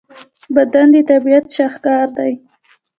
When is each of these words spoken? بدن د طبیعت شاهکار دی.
بدن 0.55 0.87
د 0.93 0.95
طبیعت 1.09 1.45
شاهکار 1.57 2.07
دی. 2.17 2.33